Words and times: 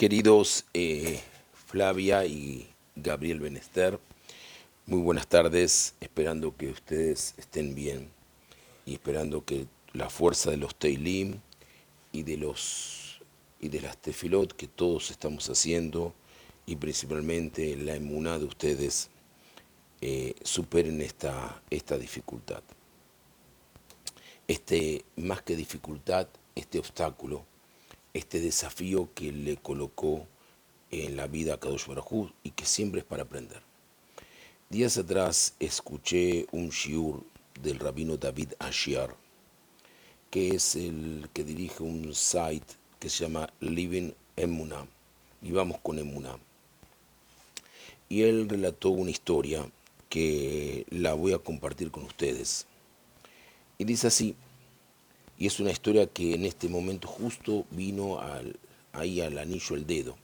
Queridos 0.00 0.64
eh, 0.72 1.20
Flavia 1.66 2.24
y 2.24 2.70
Gabriel 2.96 3.38
Benester, 3.38 4.00
muy 4.86 5.02
buenas 5.02 5.26
tardes, 5.26 5.94
esperando 6.00 6.56
que 6.56 6.68
ustedes 6.68 7.34
estén 7.36 7.74
bien 7.74 8.08
y 8.86 8.94
esperando 8.94 9.44
que 9.44 9.66
la 9.92 10.08
fuerza 10.08 10.50
de 10.50 10.56
los 10.56 10.74
Teilim 10.74 11.40
y 12.12 12.22
de 12.22 12.38
los 12.38 13.20
y 13.60 13.68
de 13.68 13.82
las 13.82 13.98
tefilot 13.98 14.54
que 14.56 14.68
todos 14.68 15.10
estamos 15.10 15.50
haciendo 15.50 16.14
y 16.64 16.76
principalmente 16.76 17.76
la 17.76 17.94
emuná 17.94 18.38
de 18.38 18.46
ustedes 18.46 19.10
eh, 20.00 20.34
superen 20.42 21.02
esta, 21.02 21.60
esta 21.68 21.98
dificultad. 21.98 22.62
Este, 24.48 25.04
más 25.16 25.42
que 25.42 25.56
dificultad, 25.56 26.26
este 26.54 26.78
obstáculo 26.78 27.44
este 28.14 28.40
desafío 28.40 29.10
que 29.14 29.32
le 29.32 29.56
colocó 29.56 30.26
en 30.90 31.16
la 31.16 31.26
vida 31.26 31.54
a 31.54 31.60
Kadosh 31.60 31.86
Baruj 31.86 32.30
y 32.42 32.50
que 32.50 32.64
siempre 32.64 33.00
es 33.00 33.06
para 33.06 33.22
aprender. 33.22 33.62
Días 34.68 34.98
atrás 34.98 35.54
escuché 35.58 36.46
un 36.52 36.70
shiur 36.70 37.24
del 37.60 37.78
rabino 37.78 38.16
David 38.16 38.52
Ashiar, 38.58 39.16
que 40.30 40.50
es 40.54 40.76
el 40.76 41.28
que 41.32 41.44
dirige 41.44 41.82
un 41.82 42.14
site 42.14 42.74
que 42.98 43.08
se 43.08 43.24
llama 43.24 43.52
Living 43.60 44.12
Emunah, 44.36 44.86
Vivamos 45.40 45.78
con 45.80 45.98
Emunah. 45.98 46.38
Y 48.08 48.22
él 48.22 48.48
relató 48.48 48.90
una 48.90 49.10
historia 49.10 49.70
que 50.08 50.84
la 50.90 51.14
voy 51.14 51.32
a 51.32 51.38
compartir 51.38 51.90
con 51.90 52.04
ustedes. 52.04 52.66
Y 53.78 53.84
dice 53.84 54.08
así, 54.08 54.36
y 55.40 55.46
es 55.46 55.58
una 55.58 55.70
historia 55.70 56.06
que 56.06 56.34
en 56.34 56.44
este 56.44 56.68
momento 56.68 57.08
justo 57.08 57.64
vino 57.70 58.20
ahí 58.92 59.22
al 59.22 59.38
anillo 59.38 59.74
el 59.74 59.86
dedo. 59.86 60.18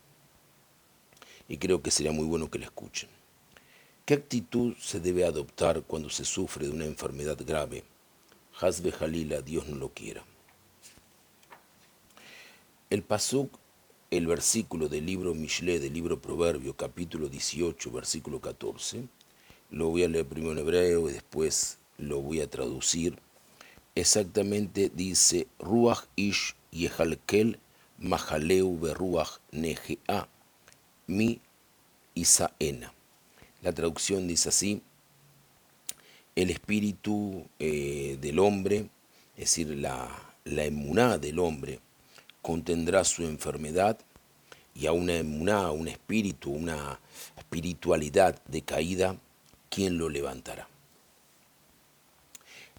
Y 1.49 1.57
creo 1.57 1.81
que 1.81 1.91
sería 1.91 2.13
muy 2.13 2.27
bueno 2.27 2.51
que 2.51 2.59
la 2.59 2.67
escuchen. 2.67 3.09
¿Qué 4.05 4.13
actitud 4.13 4.75
se 4.79 5.01
debe 5.01 5.25
adoptar 5.25 5.83
cuando 5.85 6.11
se 6.11 6.27
sufre 6.27 6.67
de 6.67 6.73
una 6.73 6.85
enfermedad 6.85 7.39
grave? 7.47 7.83
Hasbe 8.61 8.93
Jalila, 8.93 9.41
Dios 9.41 9.67
no 9.69 9.77
lo 9.77 9.89
quiera. 9.89 10.23
El 12.91 13.03
pasuk, 13.03 13.59
el 14.11 14.27
versículo 14.27 14.91
del 14.91 15.07
libro 15.07 15.35
Mishle, 15.35 15.81
del 15.81 15.95
libro 15.95 16.21
Proverbio, 16.21 16.77
capítulo 16.77 17.31
18, 17.31 17.91
versículo 17.91 18.39
14, 18.43 19.09
lo 19.71 19.89
voy 19.89 20.05
a 20.05 20.09
leer 20.09 20.27
primero 20.27 20.53
en 20.53 20.59
hebreo 20.59 21.09
y 21.09 21.15
después 21.15 21.79
lo 21.97 22.21
voy 22.21 22.43
a 22.43 22.51
traducir 22.51 23.19
exactamente 23.97 24.91
dice 24.95 25.49
Ruach 25.59 26.05
Ish 26.15 26.55
Yehalkel 26.71 27.59
Mahaleu 27.99 28.79
Beruach 28.79 29.41
Negea 29.51 30.29
Mi 31.09 31.41
Isaena. 32.15 32.93
La 33.63 33.73
traducción 33.73 34.29
dice 34.29 34.51
así, 34.51 34.83
el 36.37 36.51
espíritu 36.51 37.47
eh, 37.59 38.19
del 38.21 38.39
hombre, 38.39 38.91
es 39.35 39.45
decir, 39.51 39.69
la, 39.71 40.35
la 40.45 40.65
emuná 40.65 41.17
del 41.19 41.39
hombre, 41.39 41.81
contendrá 42.43 43.03
su 43.03 43.25
enfermedad 43.25 43.99
y 44.75 44.87
a 44.87 44.93
una 44.93 45.15
emuná, 45.15 45.71
un 45.71 45.89
espíritu, 45.89 46.51
una 46.53 47.01
espiritualidad 47.37 48.41
decaída, 48.47 49.17
¿quién 49.71 49.97
lo 49.97 50.11
levantará? 50.11 50.69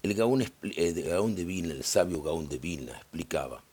El 0.00 0.14
Gaón, 0.14 0.42
eh, 0.42 0.92
de 0.92 1.44
Vilna, 1.44 1.74
el 1.74 1.82
sabio 1.82 2.22
Gaón 2.22 2.48
de 2.48 2.58
Vilna, 2.58 2.92
explicaba, 2.92 3.64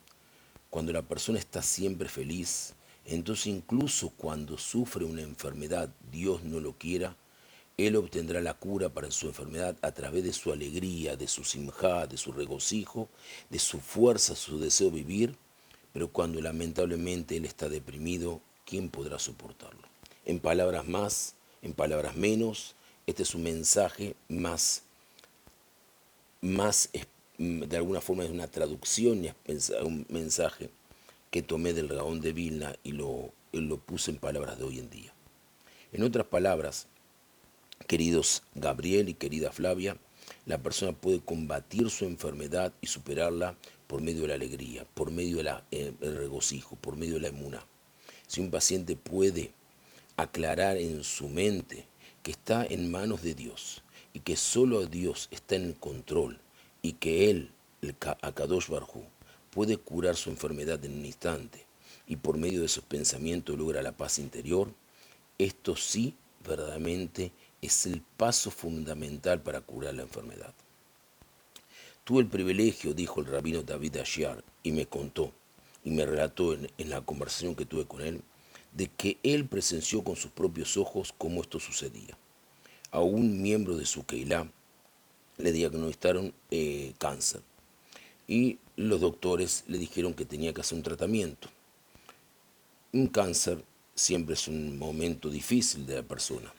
cuando 0.72 0.92
la 0.92 1.04
persona 1.04 1.38
está 1.38 1.62
siempre 1.62 2.10
feliz, 2.10 2.74
entonces 3.06 3.46
incluso 3.46 4.10
cuando 4.10 4.58
sufre 4.58 5.06
una 5.06 5.22
enfermedad, 5.22 5.88
Dios 6.12 6.44
no 6.44 6.60
lo 6.60 6.74
quiera, 6.74 7.16
él 7.78 7.96
obtendrá 7.96 8.42
la 8.42 8.56
cura 8.56 8.90
para 8.90 9.12
su 9.12 9.28
enfermedad 9.28 9.78
a 9.84 9.92
través 9.92 10.24
de 10.24 10.34
su 10.34 10.52
alegría, 10.52 11.16
de 11.16 11.28
su 11.28 11.44
simjá, 11.44 12.08
de 12.08 12.18
su 12.18 12.32
regocijo, 12.32 13.08
de 13.52 13.60
su 13.60 13.80
fuerza, 13.80 14.36
su 14.36 14.58
deseo 14.58 14.90
de 14.90 14.96
vivir, 14.96 15.36
pero 15.94 16.08
cuando 16.08 16.42
lamentablemente 16.42 17.38
él 17.38 17.46
está 17.46 17.70
deprimido, 17.70 18.42
¿quién 18.66 18.90
podrá 18.90 19.20
soportarlo? 19.20 19.88
En 20.26 20.40
palabras 20.40 20.88
más, 20.88 21.36
en 21.62 21.74
palabras 21.74 22.16
menos, 22.16 22.74
este 23.06 23.22
es 23.22 23.36
un 23.36 23.44
mensaje 23.44 24.16
más 24.28 24.85
más, 26.42 26.90
mm, 27.38 27.64
de 27.64 27.78
alguna 27.78 28.02
forma 28.02 28.24
es 28.24 28.32
una 28.32 28.48
traducción 28.48 29.26
y 29.26 29.32
un 29.82 30.06
mensaje 30.10 30.70
que 31.32 31.42
tomé 31.42 31.74
del 31.74 31.90
Gaón 31.90 32.22
de 32.22 32.34
Vilna 32.34 32.76
y 32.84 32.94
lo, 32.94 33.34
lo 33.52 33.78
puse 33.78 34.12
en 34.12 34.18
palabras 34.18 34.58
de 34.58 34.64
hoy 34.64 34.80
en 34.80 34.90
día. 34.90 35.14
En 35.92 36.04
otras 36.04 36.28
palabras, 36.28 36.88
queridos 37.88 38.44
Gabriel 38.54 39.10
y 39.10 39.14
querida 39.14 39.52
Flavia, 39.52 39.98
la 40.46 40.58
persona 40.58 40.94
puede 40.94 41.20
combatir 41.20 41.90
su 41.90 42.06
enfermedad 42.06 42.74
y 42.82 42.88
superarla 42.88 43.58
por 43.88 44.02
medio 44.02 44.24
de 44.24 44.28
la 44.30 44.34
alegría, 44.36 44.86
por 44.94 45.12
medio 45.12 45.38
del 45.38 45.50
eh, 45.72 45.94
regocijo, 46.02 46.76
por 46.76 46.96
medio 46.96 47.16
de 47.16 47.22
la 47.22 47.28
emuna. 47.28 47.66
Si 48.28 48.42
un 48.42 48.50
paciente 48.50 48.96
puede 48.96 49.52
aclarar 50.18 50.78
en 50.78 51.04
su 51.04 51.30
mente 51.30 51.86
que 52.24 52.32
está 52.32 52.66
en 52.66 52.90
manos 52.90 53.22
de 53.22 53.36
Dios, 53.36 53.84
y 54.16 54.22
que 54.22 54.38
solo 54.38 54.86
Dios 54.86 55.28
está 55.30 55.58
en 55.58 55.66
el 55.66 55.76
control 55.76 56.40
y 56.82 56.94
que 56.94 57.30
Él, 57.30 57.52
el 57.82 57.98
Akadosh 58.22 58.70
Barhu, 58.70 59.04
puede 59.52 59.76
curar 59.76 60.16
su 60.16 60.30
enfermedad 60.30 60.84
en 60.86 60.94
un 60.94 61.06
instante 61.06 61.66
y 62.08 62.16
por 62.16 62.38
medio 62.38 62.62
de 62.62 62.70
sus 62.70 62.86
pensamientos 62.86 63.58
logra 63.58 63.82
la 63.82 63.92
paz 63.92 64.18
interior, 64.18 64.72
esto 65.38 65.76
sí 65.76 66.16
verdaderamente 66.48 67.34
es 67.62 67.86
el 67.88 68.02
paso 68.16 68.52
fundamental 68.52 69.42
para 69.42 69.60
curar 69.60 69.96
la 69.96 70.04
enfermedad. 70.04 70.54
Tuve 72.06 72.22
el 72.22 72.28
privilegio, 72.28 72.94
dijo 72.94 73.20
el 73.20 73.26
rabino 73.26 73.64
David 73.64 73.98
Ashiar, 73.98 74.46
y 74.64 74.72
me 74.72 74.86
contó, 74.86 75.34
y 75.84 75.92
me 75.92 76.06
relató 76.06 76.54
en, 76.54 76.72
en 76.78 76.90
la 76.90 77.02
conversación 77.02 77.54
que 77.54 77.66
tuve 77.66 77.86
con 77.86 78.00
él, 78.00 78.22
de 78.72 78.88
que 78.88 79.18
él 79.24 79.46
presenció 79.46 80.06
con 80.06 80.16
sus 80.16 80.32
propios 80.32 80.78
ojos 80.78 81.14
cómo 81.18 81.42
esto 81.42 81.60
sucedía 81.60 82.18
a 82.96 83.02
un 83.02 83.42
miembro 83.42 83.76
de 83.76 83.86
su 83.86 84.06
Keilah 84.06 84.50
le 85.38 85.52
diagnosticaron 85.52 86.34
eh, 86.50 86.94
cáncer 86.98 87.42
y 88.26 88.58
los 88.78 89.02
doctores 89.02 89.66
le 89.68 89.78
dijeron 89.78 90.14
que 90.14 90.24
tenía 90.24 90.54
que 90.54 90.62
hacer 90.62 90.78
un 90.78 90.84
tratamiento. 90.84 91.50
Un 92.94 93.08
cáncer 93.08 93.62
siempre 93.94 94.36
es 94.36 94.48
un 94.48 94.78
momento 94.78 95.30
difícil 95.30 95.86
de 95.86 95.96
la 95.96 96.04
persona. 96.04 96.54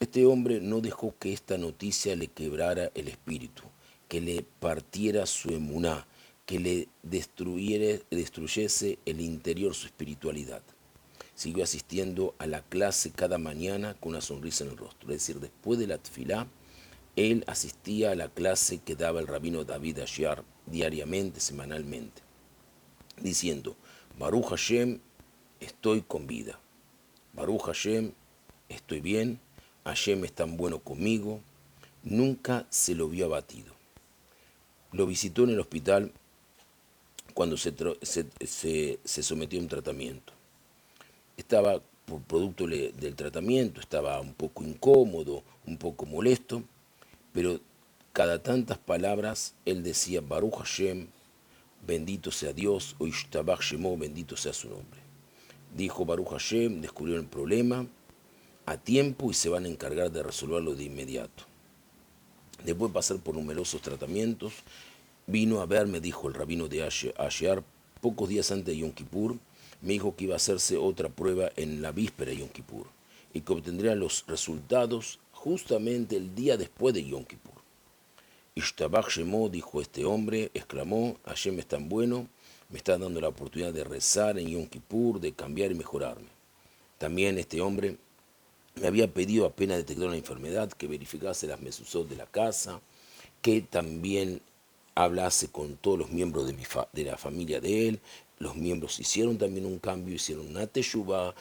Este 0.00 0.26
hombre 0.26 0.60
no 0.60 0.80
dejó 0.80 1.14
que 1.20 1.32
esta 1.32 1.56
noticia 1.56 2.16
le 2.16 2.26
quebrara 2.26 2.90
el 2.96 3.06
espíritu, 3.06 3.62
que 4.08 4.20
le 4.20 4.44
partiera 4.58 5.24
su 5.24 5.50
emuná, 5.50 6.04
que 6.46 6.58
le 6.58 6.88
destruyese 7.04 8.98
el 9.06 9.20
interior, 9.20 9.72
su 9.72 9.86
espiritualidad 9.86 10.62
siguió 11.34 11.64
asistiendo 11.64 12.34
a 12.38 12.46
la 12.46 12.62
clase 12.62 13.10
cada 13.10 13.38
mañana 13.38 13.94
con 13.94 14.10
una 14.10 14.20
sonrisa 14.20 14.64
en 14.64 14.70
el 14.70 14.76
rostro. 14.76 15.10
Es 15.10 15.20
decir, 15.20 15.40
después 15.40 15.78
de 15.78 15.86
la 15.86 15.98
tfilá, 15.98 16.46
él 17.16 17.44
asistía 17.46 18.12
a 18.12 18.14
la 18.14 18.28
clase 18.28 18.78
que 18.78 18.96
daba 18.96 19.20
el 19.20 19.26
rabino 19.26 19.64
David 19.64 20.00
Ashiar 20.00 20.44
diariamente, 20.66 21.40
semanalmente, 21.40 22.22
diciendo, 23.20 23.76
Baruch 24.18 24.46
Hashem, 24.50 25.00
estoy 25.60 26.02
con 26.02 26.26
vida. 26.26 26.58
Baruch 27.32 27.62
Hashem, 27.62 28.12
estoy 28.68 29.00
bien. 29.00 29.40
Hashem 29.84 30.24
es 30.24 30.32
tan 30.32 30.56
bueno 30.56 30.78
conmigo. 30.78 31.40
Nunca 32.04 32.66
se 32.70 32.94
lo 32.94 33.08
vio 33.08 33.26
abatido. 33.26 33.74
Lo 34.92 35.06
visitó 35.06 35.44
en 35.44 35.50
el 35.50 35.60
hospital 35.60 36.12
cuando 37.34 37.56
se, 37.56 37.74
se 38.00 39.22
sometió 39.22 39.58
a 39.58 39.62
un 39.62 39.68
tratamiento 39.68 40.32
estaba 41.36 41.80
por 42.04 42.20
producto 42.22 42.66
del 42.66 43.14
tratamiento, 43.16 43.80
estaba 43.80 44.20
un 44.20 44.34
poco 44.34 44.62
incómodo, 44.62 45.42
un 45.66 45.78
poco 45.78 46.06
molesto, 46.06 46.62
pero 47.32 47.60
cada 48.12 48.42
tantas 48.42 48.78
palabras 48.78 49.54
él 49.64 49.82
decía 49.82 50.20
Baruch 50.20 50.58
Hashem, 50.58 51.08
bendito 51.86 52.30
sea 52.30 52.52
Dios, 52.52 52.94
o 52.98 53.06
Ishtabach 53.06 53.60
Shemo, 53.60 53.96
bendito 53.96 54.36
sea 54.36 54.52
su 54.52 54.68
nombre. 54.68 55.00
Dijo 55.74 56.04
Baruch 56.04 56.28
Hashem, 56.28 56.80
descubrieron 56.80 57.24
el 57.24 57.30
problema 57.30 57.86
a 58.66 58.76
tiempo 58.76 59.30
y 59.30 59.34
se 59.34 59.48
van 59.48 59.64
a 59.64 59.68
encargar 59.68 60.10
de 60.10 60.22
resolverlo 60.22 60.74
de 60.74 60.84
inmediato. 60.84 61.44
Después 62.64 62.90
de 62.90 62.94
pasar 62.94 63.18
por 63.18 63.34
numerosos 63.34 63.82
tratamientos, 63.82 64.52
vino 65.26 65.60
a 65.60 65.66
verme, 65.66 66.00
dijo 66.00 66.28
el 66.28 66.34
rabino 66.34 66.68
de 66.68 66.82
Asher, 66.82 67.62
pocos 68.00 68.28
días 68.28 68.50
antes 68.52 68.66
de 68.66 68.78
Yom 68.78 68.92
Kippur, 68.92 69.36
me 69.84 69.92
dijo 69.92 70.16
que 70.16 70.24
iba 70.24 70.34
a 70.34 70.36
hacerse 70.36 70.78
otra 70.78 71.10
prueba 71.10 71.52
en 71.56 71.82
la 71.82 71.92
víspera 71.92 72.30
de 72.30 72.38
Yom 72.38 72.48
Kippur 72.48 72.86
y 73.34 73.42
que 73.42 73.52
obtendría 73.52 73.94
los 73.94 74.24
resultados 74.26 75.20
justamente 75.32 76.16
el 76.16 76.34
día 76.34 76.56
después 76.56 76.94
de 76.94 77.04
Yom 77.04 77.24
Kippur. 77.24 77.52
Ishtabach 78.54 79.08
Shemó, 79.10 79.50
dijo 79.50 79.82
este 79.82 80.06
hombre, 80.06 80.50
exclamó, 80.54 81.18
Hashem 81.26 81.58
es 81.58 81.66
tan 81.66 81.90
bueno, 81.90 82.28
me 82.70 82.78
está 82.78 82.96
dando 82.96 83.20
la 83.20 83.28
oportunidad 83.28 83.74
de 83.74 83.84
rezar 83.84 84.38
en 84.38 84.48
Yom 84.48 84.66
Kippur, 84.66 85.20
de 85.20 85.32
cambiar 85.32 85.70
y 85.70 85.74
mejorarme. 85.74 86.28
También 86.96 87.38
este 87.38 87.60
hombre 87.60 87.98
me 88.76 88.86
había 88.86 89.12
pedido 89.12 89.44
apenas 89.44 89.76
detectar 89.76 90.06
una 90.06 90.16
enfermedad 90.16 90.72
que 90.72 90.88
verificase 90.88 91.46
las 91.46 91.60
mesusot 91.60 92.08
de 92.08 92.16
la 92.16 92.26
casa, 92.26 92.80
que 93.42 93.60
también 93.60 94.40
hablase 94.94 95.48
con 95.48 95.76
todos 95.76 95.98
los 95.98 96.10
miembros 96.10 96.46
de, 96.46 96.52
mi 96.52 96.64
de 96.92 97.04
la 97.04 97.16
familia 97.16 97.60
de 97.60 97.88
él. 97.88 98.00
Los 98.38 98.56
miembros 98.56 98.98
hicieron 98.98 99.38
también 99.38 99.66
un 99.66 99.78
cambio, 99.78 100.14
hicieron 100.14 100.48
una 100.48 100.66
teshuva, 100.66 101.34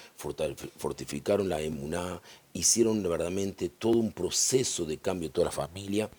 fortificaron 0.78 1.50
la 1.50 1.62
emuná, 1.62 2.22
hicieron 2.54 3.02
verdaderamente 3.02 3.70
todo 3.70 3.98
un 3.98 4.12
proceso 4.12 4.86
de 4.86 4.98
cambio 4.98 5.30
de 5.30 5.34
toda 5.34 5.46
la 5.46 5.52
familia. 5.52 6.10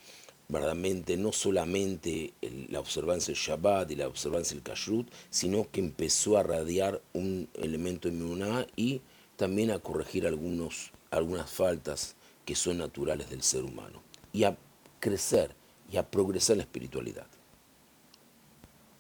Verdaderamente 0.47 1.17
no 1.17 1.33
solamente 1.33 2.35
la 2.69 2.81
observancia 2.81 3.33
del 3.33 3.41
Shabbat 3.41 3.91
y 3.91 3.97
la 3.97 4.09
observancia 4.09 4.55
del 4.55 4.63
Kashrut, 4.63 5.11
sino 5.31 5.71
que 5.71 5.81
empezó 5.81 6.37
a 6.37 6.43
radiar 6.43 7.01
un 7.15 7.49
elemento 7.55 8.09
de 8.09 8.15
Muná 8.17 8.67
y 8.77 9.01
también 9.37 9.71
a 9.71 9.79
corregir 9.79 10.27
algunos, 10.27 10.93
algunas 11.11 11.51
faltas 11.51 12.15
que 12.45 12.55
son 12.55 12.79
naturales 12.79 13.31
del 13.31 13.43
ser 13.43 13.65
humano. 13.65 14.03
Y 14.33 14.45
a 14.45 14.57
crecer 15.01 15.55
y 15.91 15.97
a 15.97 16.09
progresar 16.11 16.55
en 16.55 16.59
la 16.59 16.65
espiritualidad. 16.65 17.27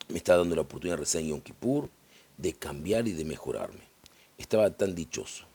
Me 0.08 0.18
está 0.18 0.36
dando 0.36 0.54
la 0.54 0.62
oportunidad 0.62 0.98
rezar 0.98 1.22
en 1.22 1.28
Yom 1.28 1.40
Kippur, 1.40 1.88
de 2.36 2.52
cambiar 2.52 3.08
y 3.08 3.12
de 3.12 3.24
mejorarme. 3.24 3.80
Estaba 4.38 4.70
tan 4.70 4.94
dichoso. 4.94 5.46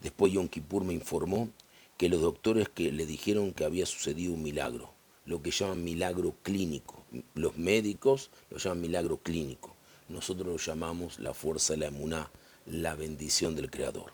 Después 0.00 0.32
Yom 0.32 0.48
Kippur 0.48 0.84
me 0.84 0.94
informó 0.94 1.48
que 1.96 2.08
los 2.08 2.20
doctores 2.20 2.68
que 2.68 2.92
le 2.92 3.06
dijeron 3.06 3.52
que 3.52 3.64
había 3.64 3.86
sucedido 3.86 4.34
un 4.34 4.42
milagro, 4.42 4.90
lo 5.24 5.42
que 5.42 5.50
llaman 5.50 5.82
milagro 5.82 6.34
clínico. 6.42 7.04
Los 7.34 7.56
médicos 7.56 8.30
lo 8.50 8.58
llaman 8.58 8.82
milagro 8.82 9.18
clínico. 9.18 9.74
Nosotros 10.08 10.46
lo 10.46 10.56
llamamos 10.56 11.18
la 11.18 11.34
fuerza 11.34 11.72
de 11.72 11.78
la 11.78 11.86
emuná, 11.86 12.30
la 12.66 12.94
bendición 12.94 13.56
del 13.56 13.70
Creador. 13.70 14.12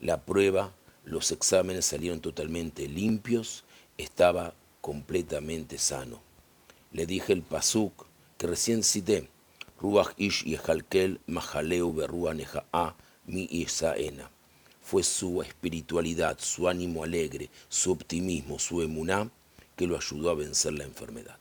La 0.00 0.22
prueba, 0.22 0.72
los 1.04 1.30
exámenes 1.30 1.84
salieron 1.84 2.20
totalmente 2.20 2.88
limpios, 2.88 3.64
estaba 3.98 4.54
completamente 4.80 5.78
sano. 5.78 6.20
Le 6.92 7.06
dije 7.06 7.32
el 7.32 7.42
pasuk 7.42 8.06
que 8.38 8.46
recién 8.46 8.82
cité, 8.82 9.28
Ruach 9.80 10.12
ish 10.18 10.44
yehalkel 10.44 11.20
mahaleu 11.26 11.92
neja'a 12.34 12.94
mi 13.26 13.48
isaena. 13.50 14.30
Fue 14.82 15.02
su 15.02 15.40
espiritualidad, 15.42 16.38
su 16.38 16.68
ánimo 16.68 17.04
alegre, 17.04 17.48
su 17.68 17.92
optimismo, 17.92 18.58
su 18.58 18.82
emuná, 18.82 19.30
que 19.76 19.86
lo 19.86 19.96
ayudó 19.96 20.30
a 20.30 20.34
vencer 20.34 20.72
la 20.74 20.84
enfermedad. 20.84 21.38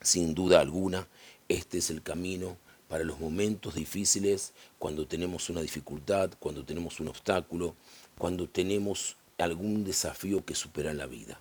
Sin 0.00 0.34
duda 0.34 0.60
alguna, 0.60 1.06
este 1.48 1.78
es 1.78 1.90
el 1.90 2.02
camino 2.02 2.56
para 2.88 3.04
los 3.04 3.20
momentos 3.20 3.74
difíciles, 3.74 4.52
cuando 4.78 5.06
tenemos 5.06 5.50
una 5.50 5.60
dificultad, 5.60 6.30
cuando 6.38 6.64
tenemos 6.64 7.00
un 7.00 7.08
obstáculo, 7.08 7.74
cuando 8.16 8.48
tenemos 8.48 9.16
algún 9.36 9.84
desafío 9.84 10.44
que 10.44 10.54
superar 10.54 10.92
en 10.92 10.98
la 10.98 11.06
vida. 11.06 11.40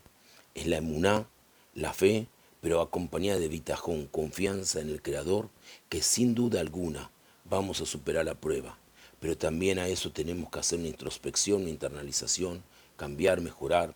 Es 0.57 0.65
la 0.65 0.77
emuná, 0.77 1.29
la 1.75 1.93
fe, 1.93 2.27
pero 2.61 2.81
acompañada 2.81 3.37
de 3.37 3.47
vitajón, 3.47 4.07
confianza 4.07 4.81
en 4.81 4.89
el 4.89 5.03
Creador, 5.03 5.51
que 5.87 6.01
sin 6.01 6.33
duda 6.33 6.59
alguna 6.59 7.11
vamos 7.45 7.79
a 7.79 7.85
superar 7.85 8.25
la 8.25 8.33
prueba. 8.33 8.79
Pero 9.19 9.37
también 9.37 9.77
a 9.77 9.87
eso 9.87 10.11
tenemos 10.11 10.49
que 10.49 10.57
hacer 10.57 10.79
una 10.79 10.87
introspección, 10.87 11.61
una 11.61 11.69
internalización, 11.69 12.63
cambiar, 12.95 13.39
mejorar. 13.39 13.93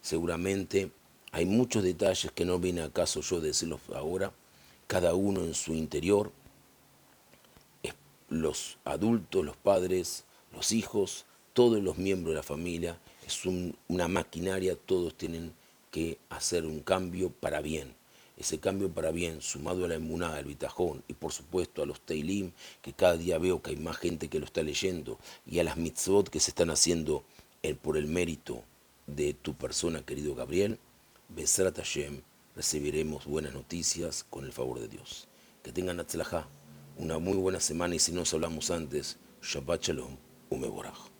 Seguramente 0.00 0.92
hay 1.32 1.44
muchos 1.44 1.82
detalles 1.82 2.30
que 2.30 2.44
no 2.44 2.60
viene 2.60 2.82
acaso 2.82 3.20
yo 3.20 3.40
decirlos 3.40 3.80
ahora, 3.92 4.32
cada 4.86 5.12
uno 5.14 5.40
en 5.40 5.54
su 5.54 5.74
interior, 5.74 6.30
los 8.28 8.78
adultos, 8.84 9.44
los 9.44 9.56
padres, 9.56 10.24
los 10.52 10.70
hijos, 10.70 11.26
todos 11.52 11.82
los 11.82 11.98
miembros 11.98 12.30
de 12.30 12.36
la 12.36 12.42
familia, 12.44 13.00
es 13.26 13.44
una 13.88 14.06
maquinaria, 14.06 14.76
todos 14.76 15.16
tienen 15.16 15.52
que 15.96 16.18
hacer 16.28 16.66
un 16.66 16.80
cambio 16.80 17.30
para 17.30 17.62
bien. 17.62 17.94
Ese 18.36 18.60
cambio 18.60 18.90
para 18.92 19.12
bien, 19.12 19.40
sumado 19.40 19.86
a 19.86 19.88
la 19.88 19.94
emunada, 19.94 20.36
al 20.36 20.44
bitajón 20.44 21.02
y 21.08 21.14
por 21.14 21.32
supuesto 21.32 21.82
a 21.82 21.86
los 21.86 22.02
teilim, 22.02 22.52
que 22.82 22.92
cada 22.92 23.16
día 23.16 23.38
veo 23.38 23.62
que 23.62 23.70
hay 23.70 23.76
más 23.78 23.96
gente 23.96 24.28
que 24.28 24.38
lo 24.38 24.44
está 24.44 24.62
leyendo, 24.62 25.18
y 25.46 25.58
a 25.58 25.64
las 25.64 25.78
mitzvot 25.78 26.28
que 26.28 26.38
se 26.38 26.50
están 26.50 26.68
haciendo 26.68 27.24
por 27.80 27.96
el 27.96 28.08
mérito 28.08 28.62
de 29.06 29.32
tu 29.32 29.54
persona, 29.54 30.04
querido 30.04 30.34
Gabriel, 30.34 30.78
Besrat 31.30 31.78
Hashem, 31.78 32.20
recibiremos 32.54 33.24
buenas 33.24 33.54
noticias 33.54 34.22
con 34.28 34.44
el 34.44 34.52
favor 34.52 34.80
de 34.80 34.88
Dios. 34.88 35.28
Que 35.62 35.72
tengan 35.72 35.98
Atzlajá, 35.98 36.46
una 36.98 37.18
muy 37.18 37.38
buena 37.38 37.58
semana 37.58 37.94
y 37.94 38.00
si 38.00 38.12
nos 38.12 38.34
hablamos 38.34 38.70
antes, 38.70 39.16
Shabbat 39.40 39.82
Shalom, 39.82 40.18
Umeborach. 40.50 41.15